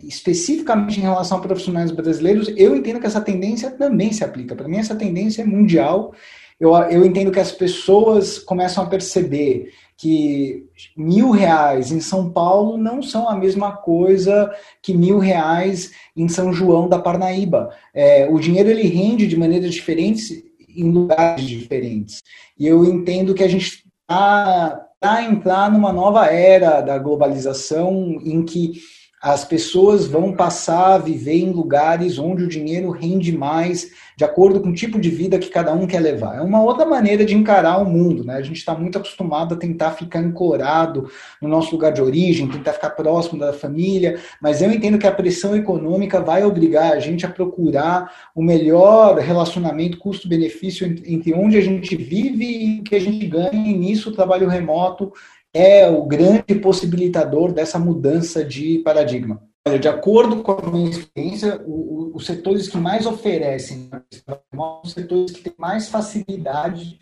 especificamente 0.03 0.99
em 0.99 1.03
relação 1.03 1.37
a 1.37 1.41
profissionais 1.41 1.91
brasileiros, 1.91 2.53
eu 2.57 2.75
entendo 2.75 2.99
que 2.99 3.07
essa 3.07 3.21
tendência 3.21 3.71
também 3.71 4.11
se 4.11 4.23
aplica. 4.23 4.55
Para 4.55 4.67
mim, 4.67 4.77
essa 4.77 4.95
tendência 4.95 5.41
é 5.41 5.45
mundial. 5.45 6.13
Eu, 6.59 6.75
eu 6.75 7.05
entendo 7.05 7.31
que 7.31 7.39
as 7.39 7.51
pessoas 7.51 8.39
começam 8.39 8.83
a 8.83 8.87
perceber 8.87 9.69
que 9.97 10.65
mil 10.97 11.31
reais 11.31 11.91
em 11.91 12.01
São 12.01 12.29
Paulo 12.29 12.77
não 12.77 13.01
são 13.01 13.29
a 13.29 13.35
mesma 13.37 13.71
coisa 13.71 14.51
que 14.81 14.93
mil 14.93 15.17
reais 15.17 15.91
em 16.15 16.27
São 16.27 16.51
João 16.51 16.89
da 16.89 16.99
Parnaíba. 16.99 17.69
É, 17.93 18.27
o 18.29 18.37
dinheiro 18.37 18.69
ele 18.69 18.87
rende 18.87 19.27
de 19.27 19.37
maneiras 19.37 19.73
diferentes 19.73 20.43
em 20.75 20.91
lugares 20.91 21.45
diferentes. 21.45 22.21
E 22.57 22.67
eu 22.67 22.85
entendo 22.85 23.33
que 23.33 23.43
a 23.43 23.47
gente 23.47 23.83
está 24.01 24.85
a 25.01 25.23
entrar 25.23 25.71
numa 25.71 25.91
nova 25.91 26.25
era 26.27 26.81
da 26.81 26.97
globalização 26.97 28.19
em 28.23 28.43
que 28.43 28.79
as 29.23 29.45
pessoas 29.45 30.05
vão 30.05 30.33
passar 30.33 30.95
a 30.95 30.97
viver 30.97 31.37
em 31.37 31.53
lugares 31.53 32.19
onde 32.19 32.43
o 32.43 32.47
dinheiro 32.47 32.89
rende 32.89 33.31
mais, 33.31 33.89
de 34.17 34.25
acordo 34.25 34.59
com 34.59 34.67
o 34.67 34.73
tipo 34.73 34.99
de 34.99 35.09
vida 35.09 35.39
que 35.39 35.49
cada 35.49 35.71
um 35.71 35.87
quer 35.87 36.01
levar. 36.01 36.35
É 36.35 36.41
uma 36.41 36.61
outra 36.61 36.85
maneira 36.85 37.23
de 37.23 37.33
encarar 37.33 37.77
o 37.77 37.85
mundo, 37.85 38.25
né? 38.25 38.35
A 38.35 38.41
gente 38.41 38.57
está 38.57 38.75
muito 38.75 38.97
acostumado 38.97 39.53
a 39.53 39.57
tentar 39.57 39.91
ficar 39.91 40.19
ancorado 40.19 41.09
no 41.41 41.47
nosso 41.47 41.71
lugar 41.71 41.93
de 41.93 42.01
origem, 42.01 42.49
tentar 42.49 42.73
ficar 42.73 42.89
próximo 42.89 43.39
da 43.39 43.53
família, 43.53 44.19
mas 44.41 44.61
eu 44.61 44.69
entendo 44.69 44.97
que 44.97 45.07
a 45.07 45.11
pressão 45.11 45.55
econômica 45.55 46.19
vai 46.19 46.43
obrigar 46.43 46.91
a 46.91 46.99
gente 46.99 47.25
a 47.25 47.29
procurar 47.29 48.11
o 48.35 48.43
melhor 48.43 49.17
relacionamento 49.19 49.99
custo-benefício 49.99 50.85
entre 50.85 51.33
onde 51.33 51.55
a 51.55 51.61
gente 51.61 51.95
vive 51.95 52.43
e 52.43 52.79
o 52.81 52.83
que 52.83 52.95
a 52.95 52.99
gente 52.99 53.25
ganha, 53.25 53.71
e 53.71 53.73
nisso 53.73 54.09
o 54.09 54.13
trabalho 54.13 54.49
remoto 54.49 55.13
é 55.53 55.87
o 55.89 56.03
grande 56.05 56.55
possibilitador 56.55 57.53
dessa 57.53 57.77
mudança 57.77 58.43
de 58.43 58.79
paradigma. 58.79 59.41
Olha, 59.65 59.79
de 59.79 59.87
acordo 59.87 60.41
com 60.41 60.51
a 60.51 60.71
minha 60.71 60.89
experiência, 60.89 61.61
o, 61.65 61.71
o, 61.71 62.15
os 62.15 62.25
setores 62.25 62.67
que 62.67 62.77
mais 62.77 63.05
oferecem 63.05 63.89
são 64.11 64.81
os 64.83 64.91
setores 64.91 65.31
que 65.31 65.41
têm 65.41 65.53
mais 65.57 65.87
facilidade 65.87 66.99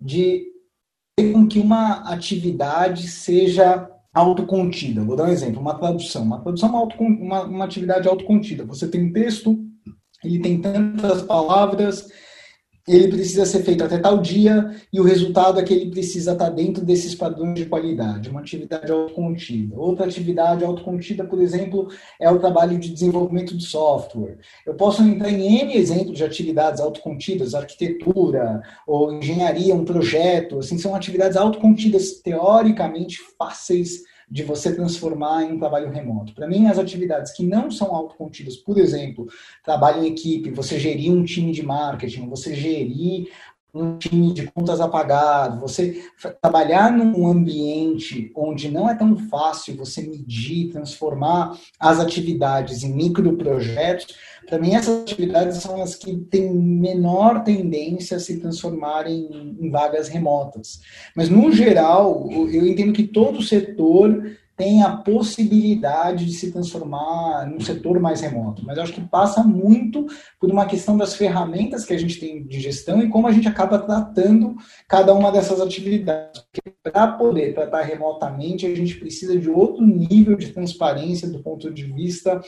de 0.00 0.46
ter 1.16 1.32
com 1.32 1.46
que 1.46 1.60
uma 1.60 2.10
atividade 2.10 3.06
seja 3.06 3.88
autocontida. 4.12 5.04
Vou 5.04 5.14
dar 5.14 5.24
um 5.24 5.32
exemplo, 5.32 5.60
uma 5.60 5.78
tradução. 5.78 6.22
Uma 6.22 6.40
tradução 6.40 6.68
é 6.68 6.72
uma, 6.72 6.88
uma, 6.98 7.42
uma 7.44 7.64
atividade 7.64 8.08
autocontida. 8.08 8.64
Você 8.64 8.88
tem 8.88 9.04
um 9.04 9.12
texto, 9.12 9.56
ele 10.24 10.40
tem 10.40 10.60
tantas 10.60 11.22
palavras, 11.22 12.08
ele 12.94 13.08
precisa 13.08 13.44
ser 13.44 13.62
feito 13.62 13.84
até 13.84 13.98
tal 13.98 14.18
dia 14.18 14.70
e 14.92 15.00
o 15.00 15.04
resultado 15.04 15.60
é 15.60 15.62
que 15.62 15.72
ele 15.72 15.90
precisa 15.90 16.32
estar 16.32 16.50
dentro 16.50 16.84
desses 16.84 17.14
padrões 17.14 17.54
de 17.54 17.66
qualidade, 17.66 18.30
uma 18.30 18.40
atividade 18.40 18.90
autocontida. 18.90 19.78
Outra 19.78 20.06
atividade 20.06 20.64
autocontida, 20.64 21.24
por 21.24 21.40
exemplo, 21.40 21.88
é 22.18 22.30
o 22.30 22.38
trabalho 22.38 22.78
de 22.78 22.90
desenvolvimento 22.90 23.56
de 23.56 23.64
software. 23.64 24.38
Eu 24.66 24.74
posso 24.74 25.02
entrar 25.02 25.30
em 25.30 25.60
N 25.60 25.76
exemplos 25.76 26.16
de 26.16 26.24
atividades 26.24 26.80
autocontidas, 26.80 27.54
arquitetura 27.54 28.62
ou 28.86 29.12
engenharia, 29.12 29.74
um 29.74 29.84
projeto, 29.84 30.58
assim, 30.58 30.78
são 30.78 30.94
atividades 30.94 31.36
autocontidas 31.36 32.20
teoricamente 32.22 33.18
fáceis 33.38 34.09
de 34.30 34.44
você 34.44 34.74
transformar 34.74 35.42
em 35.42 35.52
um 35.52 35.58
trabalho 35.58 35.90
remoto. 35.90 36.32
Para 36.32 36.46
mim, 36.46 36.68
as 36.68 36.78
atividades 36.78 37.32
que 37.32 37.44
não 37.44 37.70
são 37.70 37.94
autocontidas, 37.94 38.56
por 38.56 38.78
exemplo, 38.78 39.26
trabalho 39.64 40.04
em 40.04 40.12
equipe, 40.12 40.50
você 40.50 40.78
gerir 40.78 41.10
um 41.10 41.24
time 41.24 41.50
de 41.50 41.64
marketing, 41.64 42.28
você 42.28 42.54
gerir 42.54 43.28
um 43.72 43.98
time 43.98 44.32
de 44.32 44.46
contas 44.50 44.80
apagado, 44.80 45.60
você 45.60 46.02
trabalhar 46.40 46.90
num 46.92 47.26
ambiente 47.26 48.30
onde 48.34 48.70
não 48.70 48.88
é 48.88 48.94
tão 48.94 49.16
fácil 49.28 49.76
você 49.76 50.02
medir, 50.02 50.72
transformar 50.72 51.56
as 51.78 52.00
atividades 52.00 52.82
em 52.82 52.92
microprojetos, 52.92 54.14
para 54.46 54.58
mim 54.58 54.74
essas 54.74 55.02
atividades 55.02 55.58
são 55.58 55.80
as 55.80 55.94
que 55.94 56.16
têm 56.16 56.52
menor 56.52 57.44
tendência 57.44 58.16
a 58.16 58.20
se 58.20 58.40
transformarem 58.40 59.56
em 59.60 59.70
vagas 59.70 60.08
remotas. 60.08 60.80
Mas 61.14 61.28
no 61.28 61.52
geral, 61.52 62.28
eu 62.30 62.66
entendo 62.66 62.92
que 62.92 63.06
todo 63.06 63.42
setor 63.42 64.38
tem 64.60 64.82
a 64.82 64.94
possibilidade 64.94 66.26
de 66.26 66.34
se 66.34 66.52
transformar 66.52 67.46
num 67.46 67.60
setor 67.60 67.98
mais 67.98 68.20
remoto. 68.20 68.62
Mas 68.62 68.78
acho 68.78 68.92
que 68.92 69.00
passa 69.00 69.42
muito 69.42 70.06
por 70.38 70.50
uma 70.50 70.66
questão 70.66 70.98
das 70.98 71.14
ferramentas 71.14 71.86
que 71.86 71.94
a 71.94 71.98
gente 71.98 72.20
tem 72.20 72.42
de 72.46 72.60
gestão 72.60 73.02
e 73.02 73.08
como 73.08 73.26
a 73.26 73.32
gente 73.32 73.48
acaba 73.48 73.78
tratando 73.78 74.54
cada 74.86 75.14
uma 75.14 75.32
dessas 75.32 75.62
atividades. 75.62 76.44
Para 76.82 77.06
poder 77.12 77.54
tratar 77.54 77.80
remotamente, 77.84 78.66
a 78.66 78.74
gente 78.74 78.96
precisa 78.96 79.38
de 79.38 79.48
outro 79.48 79.82
nível 79.82 80.36
de 80.36 80.48
transparência 80.48 81.26
do 81.26 81.42
ponto 81.42 81.72
de 81.72 81.84
vista 81.84 82.38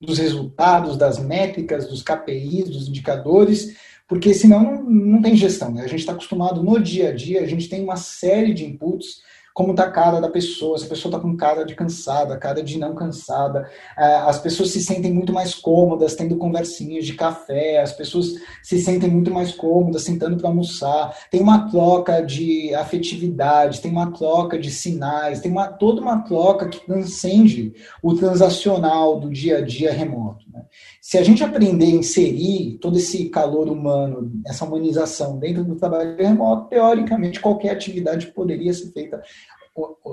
dos 0.00 0.18
resultados, 0.18 0.96
das 0.96 1.20
métricas, 1.20 1.86
dos 1.86 2.02
KPIs, 2.02 2.68
dos 2.68 2.88
indicadores, 2.88 3.76
porque 4.08 4.34
senão 4.34 4.64
não, 4.64 4.82
não 4.82 5.22
tem 5.22 5.36
gestão. 5.36 5.70
Né? 5.70 5.84
A 5.84 5.88
gente 5.88 6.00
está 6.00 6.14
acostumado 6.14 6.64
no 6.64 6.80
dia 6.80 7.10
a 7.10 7.14
dia, 7.14 7.42
a 7.42 7.46
gente 7.46 7.68
tem 7.68 7.80
uma 7.80 7.96
série 7.96 8.52
de 8.52 8.64
inputs 8.64 9.20
como 9.54 9.74
tá 9.74 9.84
a 9.84 9.90
cara 9.90 10.20
da 10.20 10.28
pessoa, 10.28 10.78
se 10.78 10.86
a 10.86 10.88
pessoa 10.88 11.12
tá 11.12 11.20
com 11.20 11.36
cara 11.36 11.64
de 11.64 11.74
cansada, 11.74 12.36
cara 12.36 12.62
de 12.62 12.78
não 12.78 12.94
cansada, 12.94 13.68
é, 13.98 14.16
as 14.16 14.38
pessoas 14.38 14.70
se 14.70 14.82
sentem 14.82 15.12
muito 15.12 15.32
mais 15.32 15.54
cômodas 15.54 16.14
tendo 16.14 16.36
conversinhas 16.36 17.04
de 17.04 17.14
café, 17.14 17.80
as 17.80 17.92
pessoas 17.92 18.34
se 18.62 18.78
sentem 18.78 19.10
muito 19.10 19.30
mais 19.30 19.52
cômodas 19.52 20.02
sentando 20.02 20.36
para 20.36 20.48
almoçar, 20.48 21.16
tem 21.30 21.40
uma 21.40 21.70
troca 21.70 22.20
de 22.20 22.74
afetividade, 22.74 23.80
tem 23.80 23.90
uma 23.90 24.12
troca 24.12 24.58
de 24.58 24.70
sinais, 24.70 25.40
tem 25.40 25.50
uma, 25.50 25.66
toda 25.68 26.00
uma 26.00 26.20
troca 26.22 26.68
que 26.68 26.84
transcende 26.86 27.74
o 28.02 28.14
transacional 28.14 29.18
do 29.18 29.30
dia 29.30 29.58
a 29.58 29.60
dia 29.60 29.92
remoto. 29.92 30.44
Né? 30.52 30.62
Se 31.00 31.18
a 31.18 31.22
gente 31.22 31.42
aprender 31.42 31.86
a 31.86 31.90
inserir 31.90 32.78
todo 32.80 32.98
esse 32.98 33.28
calor 33.28 33.68
humano, 33.68 34.30
essa 34.46 34.64
humanização 34.64 35.38
dentro 35.38 35.64
do 35.64 35.76
trabalho 35.76 36.16
remoto, 36.16 36.68
teoricamente 36.68 37.40
qualquer 37.40 37.70
atividade 37.70 38.28
poderia 38.28 38.72
ser 38.72 38.92
feita 38.92 39.20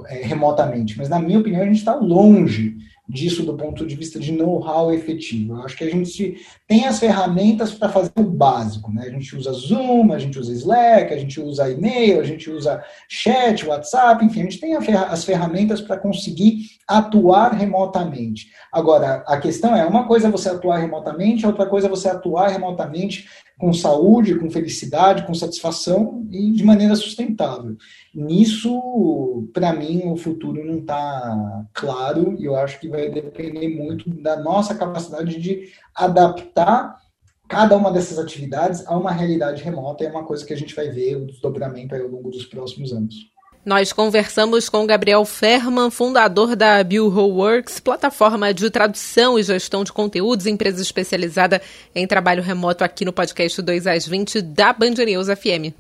remotamente. 0.08 0.98
Mas, 0.98 1.10
na 1.10 1.20
minha 1.20 1.40
opinião, 1.40 1.62
a 1.62 1.66
gente 1.66 1.78
está 1.78 1.96
longe 1.96 2.78
disso 3.08 3.44
do 3.44 3.56
ponto 3.56 3.86
de 3.86 3.96
vista 3.96 4.20
de 4.20 4.32
know-how 4.32 4.94
efetivo. 4.94 5.56
Eu 5.56 5.64
acho 5.64 5.78
que 5.78 5.84
a 5.84 5.90
gente 5.90 6.38
tem 6.68 6.86
as 6.86 7.00
ferramentas 7.00 7.74
para 7.74 7.90
fazer 7.90 8.12
o 8.18 8.24
básico. 8.24 8.92
Né? 8.92 9.04
A 9.06 9.10
gente 9.10 9.36
usa 9.36 9.54
Zoom, 9.54 10.12
a 10.12 10.20
gente 10.20 10.38
usa 10.38 10.52
Slack, 10.52 11.14
a 11.14 11.18
gente 11.18 11.40
usa 11.40 11.72
e-mail, 11.72 12.20
a 12.20 12.24
gente 12.24 12.50
usa 12.50 12.84
chat, 13.08 13.66
WhatsApp, 13.66 14.24
enfim, 14.26 14.42
a 14.42 14.44
gente 14.44 14.60
tem 14.60 14.76
as 14.76 15.24
ferramentas 15.24 15.80
para 15.80 15.98
conseguir 15.98 16.66
atuar 16.88 17.54
remotamente. 17.54 18.52
Agora, 18.72 19.24
a 19.28 19.38
questão 19.38 19.76
é, 19.76 19.86
uma 19.86 20.06
coisa 20.06 20.28
é 20.28 20.32
você 20.32 20.50
atuar 20.50 20.78
remotamente, 20.78 21.46
outra 21.46 21.66
coisa 21.66 21.88
é 21.88 21.90
você 21.90 22.10
atuar 22.10 22.50
remotamente 22.50 23.26
com 23.58 23.74
saúde, 23.74 24.36
com 24.36 24.52
felicidade, 24.52 25.26
com 25.26 25.34
satisfação 25.34 26.28
e 26.32 26.52
de 26.52 26.64
maneira 26.64 26.96
sustentável. 26.96 27.76
Nisso, 28.14 29.50
para 29.52 29.74
mim, 29.74 30.04
o 30.06 30.16
futuro 30.16 30.64
não 30.64 30.80
está 30.80 31.66
claro 31.74 32.36
e 32.38 32.46
eu 32.46 32.56
acho 32.56 32.80
que 32.80 32.88
vai 32.88 32.97
depender 33.06 33.70
muito 33.70 34.10
da 34.10 34.36
nossa 34.38 34.76
capacidade 34.76 35.40
de 35.40 35.70
adaptar 35.96 36.98
cada 37.48 37.76
uma 37.76 37.92
dessas 37.92 38.20
atividades 38.20 38.86
a 38.88 38.98
uma 38.98 39.12
realidade 39.12 39.64
remota. 39.64 40.04
É 40.04 40.10
uma 40.10 40.26
coisa 40.26 40.46
que 40.46 40.54
a 40.54 40.58
gente 40.58 40.76
vai 40.76 40.90
ver 40.90 41.16
o 41.16 41.26
desdobramento 41.26 41.96
ao 41.96 42.08
longo 42.08 42.30
dos 42.30 42.46
próximos 42.46 42.92
anos. 42.92 43.16
Nós 43.66 43.92
conversamos 43.92 44.70
com 44.70 44.88
Gabriel 44.88 45.26
Ferman, 45.26 45.92
fundador 45.92 46.56
da 46.56 46.82
Bureau 46.86 47.30
Works, 47.30 47.82
plataforma 47.82 48.54
de 48.54 48.70
tradução 48.70 49.38
e 49.38 49.44
gestão 49.44 49.84
de 49.84 49.92
conteúdos, 49.92 50.46
empresa 50.46 50.82
especializada 50.82 51.62
em 51.94 52.08
trabalho 52.08 52.42
remoto 52.42 52.86
aqui 52.86 53.04
no 53.04 53.12
podcast 53.12 53.62
2 53.62 53.88
às 53.88 54.08
20 54.08 54.42
da 54.42 54.72
Band 54.72 54.94
News 55.06 55.28
FM. 55.28 55.76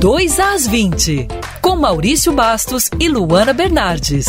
2 0.00 0.40
às 0.40 0.66
20, 0.66 1.28
com 1.62 1.76
Maurício 1.76 2.30
Bastos 2.30 2.90
e 3.00 3.08
Luana 3.08 3.54
Bernardes. 3.54 4.26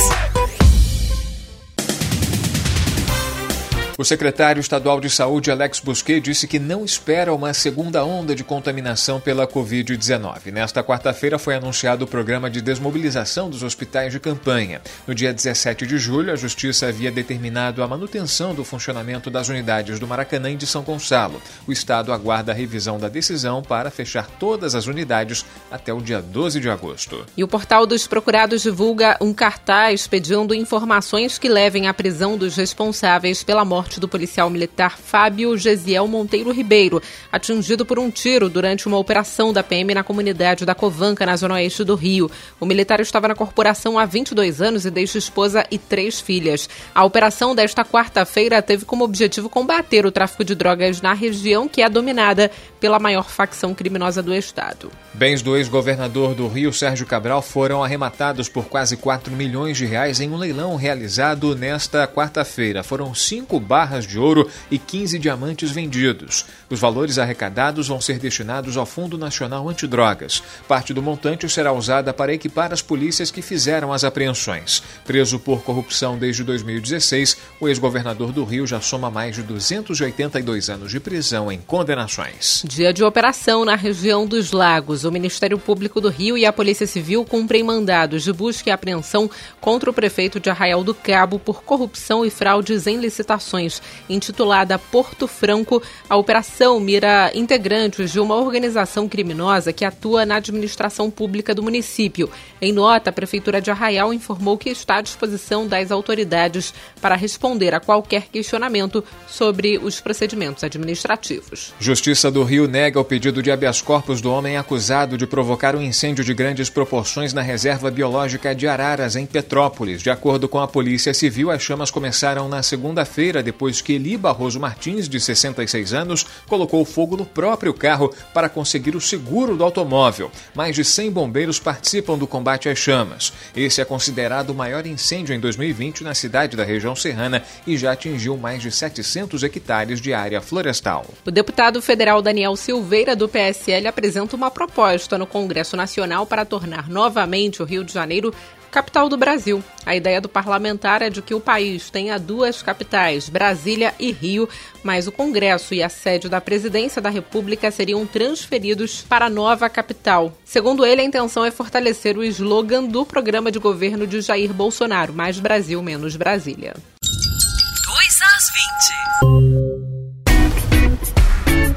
O 4.01 4.03
secretário 4.03 4.59
estadual 4.59 4.99
de 4.99 5.11
Saúde, 5.11 5.51
Alex 5.51 5.79
Busquet, 5.79 6.19
disse 6.19 6.47
que 6.47 6.57
não 6.57 6.83
espera 6.83 7.31
uma 7.35 7.53
segunda 7.53 8.03
onda 8.03 8.33
de 8.33 8.43
contaminação 8.43 9.19
pela 9.19 9.45
Covid-19. 9.45 10.51
Nesta 10.51 10.83
quarta-feira 10.83 11.37
foi 11.37 11.53
anunciado 11.53 12.03
o 12.03 12.07
programa 12.07 12.49
de 12.49 12.63
desmobilização 12.63 13.47
dos 13.47 13.61
hospitais 13.61 14.11
de 14.11 14.19
campanha. 14.19 14.81
No 15.05 15.13
dia 15.13 15.31
17 15.31 15.85
de 15.85 15.99
julho, 15.99 16.33
a 16.33 16.35
Justiça 16.35 16.87
havia 16.87 17.11
determinado 17.11 17.83
a 17.83 17.87
manutenção 17.87 18.55
do 18.55 18.63
funcionamento 18.63 19.29
das 19.29 19.49
unidades 19.49 19.99
do 19.99 20.07
Maracanã 20.07 20.49
e 20.49 20.55
de 20.55 20.65
São 20.65 20.81
Gonçalo. 20.81 21.39
O 21.67 21.71
Estado 21.71 22.11
aguarda 22.11 22.51
a 22.51 22.55
revisão 22.55 22.97
da 22.97 23.07
decisão 23.07 23.61
para 23.61 23.91
fechar 23.91 24.25
todas 24.39 24.73
as 24.73 24.87
unidades 24.87 25.45
até 25.69 25.93
o 25.93 26.01
dia 26.01 26.23
12 26.23 26.59
de 26.59 26.71
agosto. 26.71 27.23
E 27.37 27.43
o 27.43 27.47
portal 27.47 27.85
dos 27.85 28.07
procurados 28.07 28.63
divulga 28.63 29.15
um 29.21 29.31
cartaz 29.31 30.07
pedindo 30.07 30.55
informações 30.55 31.37
que 31.37 31.47
levem 31.47 31.87
à 31.87 31.93
prisão 31.93 32.35
dos 32.35 32.55
responsáveis 32.55 33.43
pela 33.43 33.63
morte 33.63 33.90
do 33.99 34.07
policial 34.07 34.49
militar 34.49 34.97
Fábio 34.97 35.57
Gesiel 35.57 36.07
Monteiro 36.07 36.51
Ribeiro, 36.51 37.01
atingido 37.31 37.85
por 37.85 37.99
um 37.99 38.09
tiro 38.09 38.49
durante 38.49 38.87
uma 38.87 38.97
operação 38.97 39.51
da 39.51 39.63
PM 39.63 39.93
na 39.93 40.03
comunidade 40.03 40.65
da 40.65 40.75
Covanca, 40.75 41.25
na 41.25 41.35
zona 41.35 41.55
oeste 41.55 41.83
do 41.83 41.95
Rio. 41.95 42.29
O 42.59 42.65
militar 42.65 42.99
estava 42.99 43.27
na 43.27 43.35
corporação 43.35 43.97
há 43.97 44.05
22 44.05 44.61
anos 44.61 44.85
e 44.85 44.91
deixa 44.91 45.17
esposa 45.17 45.65
e 45.69 45.77
três 45.77 46.19
filhas. 46.19 46.69
A 46.93 47.03
operação 47.03 47.53
desta 47.53 47.83
quarta-feira 47.83 48.61
teve 48.61 48.85
como 48.85 49.03
objetivo 49.03 49.49
combater 49.49 50.05
o 50.05 50.11
tráfico 50.11 50.43
de 50.43 50.55
drogas 50.55 51.01
na 51.01 51.13
região, 51.13 51.67
que 51.67 51.81
é 51.81 51.89
dominada 51.89 52.51
pela 52.81 52.97
maior 52.97 53.29
facção 53.29 53.75
criminosa 53.75 54.23
do 54.23 54.33
estado. 54.33 54.91
Bens 55.13 55.43
do 55.43 55.55
ex-governador 55.55 56.33
do 56.33 56.47
Rio, 56.47 56.73
Sérgio 56.73 57.05
Cabral, 57.05 57.43
foram 57.43 57.83
arrematados 57.83 58.49
por 58.49 58.65
quase 58.65 58.97
4 58.97 59.31
milhões 59.35 59.77
de 59.77 59.85
reais 59.85 60.19
em 60.19 60.31
um 60.31 60.35
leilão 60.35 60.75
realizado 60.75 61.55
nesta 61.55 62.07
quarta-feira. 62.07 62.81
Foram 62.81 63.13
cinco 63.13 63.59
barras 63.59 64.07
de 64.07 64.17
ouro 64.17 64.49
e 64.71 64.79
15 64.79 65.19
diamantes 65.19 65.69
vendidos. 65.69 66.45
Os 66.71 66.79
valores 66.79 67.19
arrecadados 67.19 67.87
vão 67.87 68.01
ser 68.01 68.17
destinados 68.17 68.75
ao 68.75 68.85
Fundo 68.85 69.15
Nacional 69.15 69.69
Antidrogas. 69.69 70.41
Parte 70.67 70.91
do 70.91 71.03
montante 71.03 71.47
será 71.47 71.71
usada 71.71 72.11
para 72.11 72.33
equipar 72.33 72.73
as 72.73 72.81
polícias 72.81 73.29
que 73.29 73.43
fizeram 73.43 73.93
as 73.93 74.03
apreensões. 74.03 74.81
Preso 75.05 75.37
por 75.37 75.61
corrupção 75.61 76.17
desde 76.17 76.43
2016, 76.43 77.37
o 77.59 77.67
ex-governador 77.69 78.31
do 78.31 78.43
Rio 78.43 78.65
já 78.65 78.81
soma 78.81 79.11
mais 79.11 79.35
de 79.35 79.43
282 79.43 80.69
anos 80.69 80.89
de 80.89 80.99
prisão 80.99 81.51
em 81.51 81.59
condenações. 81.59 82.63
Dia 82.73 82.93
de 82.93 83.03
operação 83.03 83.65
na 83.65 83.75
região 83.75 84.25
dos 84.25 84.53
Lagos. 84.53 85.03
O 85.03 85.11
Ministério 85.11 85.59
Público 85.59 85.99
do 85.99 86.07
Rio 86.07 86.37
e 86.37 86.45
a 86.45 86.53
Polícia 86.53 86.87
Civil 86.87 87.25
cumprem 87.25 87.61
mandados 87.61 88.23
de 88.23 88.31
busca 88.31 88.69
e 88.69 88.71
apreensão 88.71 89.29
contra 89.59 89.89
o 89.89 89.93
prefeito 89.93 90.39
de 90.39 90.49
Arraial 90.49 90.81
do 90.81 90.93
Cabo 90.93 91.37
por 91.37 91.63
corrupção 91.63 92.25
e 92.25 92.29
fraudes 92.29 92.87
em 92.87 92.95
licitações. 92.95 93.81
Intitulada 94.09 94.79
Porto 94.79 95.27
Franco, 95.27 95.83
a 96.09 96.15
operação 96.15 96.79
mira 96.79 97.29
integrantes 97.35 98.09
de 98.09 98.21
uma 98.21 98.37
organização 98.37 99.05
criminosa 99.05 99.73
que 99.73 99.83
atua 99.83 100.25
na 100.25 100.37
administração 100.37 101.11
pública 101.11 101.53
do 101.53 101.61
município. 101.61 102.29
Em 102.61 102.71
nota, 102.71 103.09
a 103.09 103.13
Prefeitura 103.13 103.59
de 103.59 103.69
Arraial 103.69 104.13
informou 104.13 104.57
que 104.57 104.69
está 104.69 104.95
à 104.95 105.01
disposição 105.01 105.67
das 105.67 105.91
autoridades 105.91 106.73
para 107.01 107.15
responder 107.15 107.75
a 107.75 107.81
qualquer 107.81 108.27
questionamento 108.31 109.03
sobre 109.27 109.77
os 109.77 109.99
procedimentos 109.99 110.63
administrativos. 110.63 111.73
Justiça 111.77 112.31
do 112.31 112.45
Rio 112.45 112.60
nega 112.67 112.99
o 112.99 113.03
pedido 113.03 113.41
de 113.41 113.51
habeas 113.51 113.81
corpus 113.81 114.21
do 114.21 114.31
homem 114.31 114.57
acusado 114.57 115.17
de 115.17 115.27
provocar 115.27 115.75
um 115.75 115.81
incêndio 115.81 116.23
de 116.23 116.33
grandes 116.33 116.69
proporções 116.69 117.33
na 117.33 117.41
reserva 117.41 117.91
biológica 117.91 118.53
de 118.55 118.67
Araras, 118.67 119.15
em 119.15 119.25
Petrópolis. 119.25 120.01
De 120.01 120.09
acordo 120.09 120.49
com 120.49 120.59
a 120.59 120.67
Polícia 120.67 121.13
Civil, 121.13 121.51
as 121.51 121.61
chamas 121.61 121.91
começaram 121.91 122.47
na 122.47 122.63
segunda-feira, 122.63 123.43
depois 123.43 123.81
que 123.81 123.93
Eli 123.93 124.17
Barroso 124.17 124.59
Martins, 124.59 125.07
de 125.07 125.19
66 125.19 125.93
anos, 125.93 126.25
colocou 126.47 126.83
fogo 126.85 127.17
no 127.17 127.25
próprio 127.25 127.73
carro 127.73 128.13
para 128.33 128.49
conseguir 128.49 128.95
o 128.95 129.01
seguro 129.01 129.55
do 129.55 129.63
automóvel. 129.63 130.31
Mais 130.55 130.75
de 130.75 130.83
100 130.83 131.11
bombeiros 131.11 131.59
participam 131.59 132.17
do 132.17 132.27
combate 132.27 132.69
às 132.69 132.77
chamas. 132.77 133.33
Esse 133.55 133.81
é 133.81 133.85
considerado 133.85 134.51
o 134.51 134.55
maior 134.55 134.85
incêndio 134.85 135.35
em 135.35 135.39
2020 135.39 136.03
na 136.03 136.13
cidade 136.13 136.57
da 136.57 136.63
região 136.63 136.95
serrana 136.95 137.43
e 137.65 137.77
já 137.77 137.91
atingiu 137.91 138.37
mais 138.37 138.61
de 138.61 138.71
700 138.71 139.43
hectares 139.43 139.99
de 139.99 140.13
área 140.13 140.41
florestal. 140.41 141.05
O 141.25 141.31
deputado 141.31 141.81
federal 141.81 142.21
Daniel 142.21 142.50
Silveira, 142.55 143.15
do 143.15 143.27
PSL, 143.27 143.87
apresenta 143.87 144.35
uma 144.35 144.51
proposta 144.51 145.17
no 145.17 145.27
Congresso 145.27 145.75
Nacional 145.75 146.25
para 146.25 146.45
tornar 146.45 146.89
novamente 146.89 147.61
o 147.61 147.65
Rio 147.65 147.83
de 147.83 147.93
Janeiro 147.93 148.33
capital 148.71 149.09
do 149.09 149.17
Brasil. 149.17 149.63
A 149.85 149.95
ideia 149.95 150.21
do 150.21 150.29
parlamentar 150.29 151.01
é 151.01 151.09
de 151.09 151.21
que 151.21 151.35
o 151.35 151.41
país 151.41 151.89
tenha 151.89 152.17
duas 152.17 152.63
capitais, 152.63 153.27
Brasília 153.27 153.93
e 153.99 154.11
Rio, 154.11 154.47
mas 154.81 155.07
o 155.07 155.11
Congresso 155.11 155.73
e 155.73 155.83
a 155.83 155.89
sede 155.89 156.29
da 156.29 156.39
presidência 156.39 157.01
da 157.01 157.09
República 157.09 157.69
seriam 157.69 158.07
transferidos 158.07 159.01
para 159.01 159.25
a 159.25 159.29
nova 159.29 159.69
capital. 159.69 160.33
Segundo 160.45 160.85
ele, 160.85 161.01
a 161.01 161.05
intenção 161.05 161.43
é 161.43 161.51
fortalecer 161.51 162.17
o 162.17 162.23
slogan 162.23 162.85
do 162.85 163.05
programa 163.05 163.51
de 163.51 163.59
governo 163.59 164.07
de 164.07 164.21
Jair 164.21 164.53
Bolsonaro: 164.53 165.13
Mais 165.13 165.39
Brasil, 165.39 165.81
menos 165.83 166.15
Brasília. 166.15 166.73
2 167.03 168.21
às 168.21 169.59
20. 169.59 169.70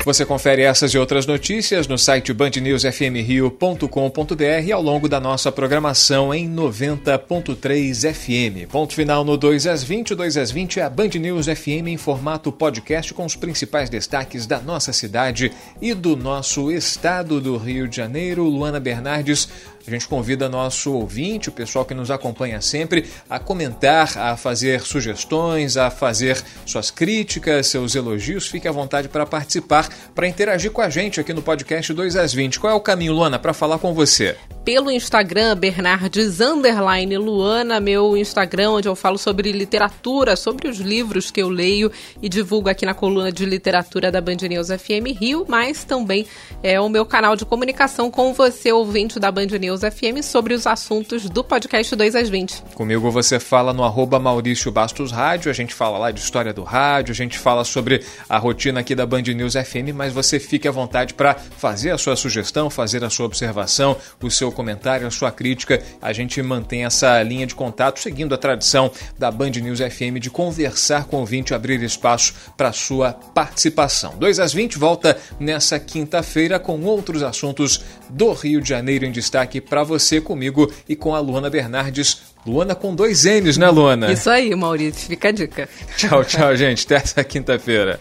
Você 0.05 0.25
confere 0.27 0.61
essas 0.61 0.93
e 0.93 0.99
outras 0.99 1.25
notícias 1.25 1.89
no 1.89 1.97
site 1.97 2.31
bandnewsfmrio.com.br 2.35 4.73
ao 4.75 4.83
longo 4.83 5.09
da 5.09 5.19
nossa 5.19 5.51
programação 5.51 6.35
em 6.35 6.47
90.3 6.47 8.13
FM. 8.13 8.71
Ponto 8.71 8.93
final 8.93 9.25
no 9.25 9.39
2 9.39 9.67
às 9.67 9.83
20. 9.83 10.13
O 10.13 10.17
2 10.17 10.37
às 10.37 10.51
20 10.51 10.81
é 10.81 10.83
a 10.83 10.91
Band 10.91 11.09
News 11.19 11.47
FM 11.47 11.89
em 11.89 11.97
formato 11.97 12.53
podcast 12.53 13.15
com 13.15 13.25
os 13.25 13.35
principais 13.35 13.89
destaques 13.89 14.47
da 14.47 14.61
nossa 14.61 14.93
cidade 14.93 15.51
e 15.81 15.95
do 15.95 16.15
nosso 16.15 16.71
estado 16.71 17.41
do 17.41 17.57
Rio 17.57 17.89
de 17.89 17.97
Janeiro. 17.97 18.45
Luana 18.45 18.79
Bernardes 18.79 19.49
a 19.87 19.91
gente 19.91 20.09
convida 20.09 20.49
nosso 20.49 20.95
ouvinte, 20.95 21.51
o 21.51 21.53
pessoal 21.53 21.85
que 21.85 21.93
nos 21.93 22.11
acompanha 22.11 22.59
sempre, 22.63 23.05
a 23.29 23.39
comentar, 23.39 24.17
a 24.17 24.35
fazer 24.35 24.81
sugestões, 24.81 25.77
a 25.77 25.91
fazer 25.91 26.43
suas 26.65 26.91
críticas, 26.91 27.67
seus 27.67 27.95
elogios. 27.95 28.49
Fique 28.49 28.67
à 28.67 28.73
vontade 28.73 29.09
para 29.09 29.27
participar, 29.27 29.87
para 30.15 30.29
interagir 30.29 30.71
com 30.71 30.81
a 30.81 30.89
gente 30.89 31.21
aqui 31.21 31.33
no 31.33 31.43
podcast 31.43 31.93
2 31.93 32.17
às 32.17 32.33
20. 32.33 32.61
Qual 32.61 32.73
é 32.73 32.77
o 32.77 32.81
caminho, 32.81 33.13
Luana, 33.13 33.39
para 33.39 33.53
falar 33.53 33.79
com 33.79 33.93
você? 33.95 34.37
Pelo 34.65 34.91
Instagram, 34.91 35.57
Bernardes 35.57 36.41
Underline 36.41 37.19
Luana, 37.19 37.79
meu 37.81 38.17
Instagram, 38.17 38.71
onde 38.71 38.89
eu 38.89 38.97
falo 38.97 39.19
sobre 39.19 39.53
literatura, 39.53 40.37
sobre 40.37 40.69
os 40.69 40.79
livros 40.79 41.31
que 41.31 41.43
eu 41.43 41.51
leio 41.51 41.93
e 42.23 42.31
divulgo 42.31 42.71
aqui 42.71 42.87
na 42.87 42.95
coluna 42.95 43.31
de 43.31 43.45
literatura 43.45 44.11
da 44.11 44.23
Band 44.23 44.37
News 44.49 44.69
FM 44.69 45.21
Rio, 45.21 45.45
mas 45.47 45.85
também 45.85 46.27
é 46.63 46.81
o 46.81 46.89
meu 46.89 47.05
canal 47.05 47.37
de 47.37 47.45
comunicação 47.45 48.11
com 48.11 48.33
você, 48.33 48.73
ouvinte 48.73 49.21
da 49.21 49.31
Band 49.31 49.49
News 49.61 49.83
FM 49.83 50.23
sobre 50.23 50.55
os 50.55 50.67
assuntos 50.67 51.29
do 51.29 51.45
podcast 51.45 51.95
2 51.95 52.15
às 52.15 52.31
20. 52.31 52.63
Comigo 52.75 53.11
você 53.11 53.39
fala 53.39 53.75
no 53.75 53.85
arroba 53.85 54.19
Maurício 54.19 54.73
Bastos 54.73 55.13
Rádio, 55.13 55.51
a 55.51 55.55
gente 55.55 55.75
fala 55.75 55.99
lá 55.99 56.11
de 56.11 56.21
história 56.21 56.55
do 56.55 56.63
rádio, 56.63 57.13
a 57.13 57.15
gente 57.15 57.39
fala 57.39 57.65
sobre 57.65 58.03
a 58.29 58.39
rotina 58.39 58.81
aqui 58.81 58.95
da 58.95 59.05
Band 59.05 59.23
News 59.23 59.53
FM, 59.53 59.84
mas 59.93 60.13
você 60.13 60.39
fique 60.39 60.69
à 60.69 60.71
vontade 60.71 61.15
para 61.15 61.35
fazer 61.35 61.91
a 61.91 61.99
sua 61.99 62.17
sugestão, 62.17 62.71
fazer 62.71 63.05
a 63.05 63.11
sua 63.11 63.27
observação, 63.27 63.97
o 64.23 64.31
seu 64.31 64.51
comentário, 64.51 65.07
a 65.07 65.11
sua 65.11 65.31
crítica. 65.31 65.83
A 66.01 66.13
gente 66.13 66.41
mantém 66.43 66.85
essa 66.85 67.23
linha 67.23 67.47
de 67.47 67.55
contato 67.55 68.01
seguindo 68.01 68.35
a 68.35 68.39
tradição 68.39 68.91
da 69.19 69.31
Band 69.31 69.51
News 69.51 69.81
FM 69.81 70.19
de 70.21 70.31
conversar 70.31 71.05
com 71.05 71.17
o 71.17 71.21
ouvinte, 71.21 71.55
abrir 71.55 71.83
espaço 71.83 72.35
para 72.57 72.73
sua 72.73 73.13
participação. 73.13 74.15
2 74.17 74.39
às 74.41 74.53
20 74.53 74.79
volta 74.79 75.17
nessa 75.39 75.79
quinta-feira 75.79 76.59
com 76.59 76.81
outros 76.83 77.23
assuntos 77.23 77.83
do 78.09 78.33
Rio 78.33 78.61
de 78.61 78.69
Janeiro 78.69 79.05
em 79.05 79.13
destaque 79.13 79.61
para 79.61 79.83
você 79.83 80.21
comigo 80.21 80.73
e 80.89 80.95
com 80.97 81.15
a 81.15 81.21
Luana 81.21 81.51
Bernardes. 81.51 82.35
Luana 82.47 82.75
com 82.75 82.95
dois 82.95 83.25
N's, 83.25 83.57
né, 83.57 83.71
Luana? 83.71 84.13
Isso 84.13 84.29
aí, 84.29 84.55
Maurício, 84.55 85.09
fica 85.09 85.29
a 85.29 85.33
dica. 85.33 85.69
Tchau, 85.97 86.25
tchau, 86.25 86.55
gente. 86.55 86.85
Até 86.85 86.97
essa 86.97 87.25
quinta-feira. 87.25 88.01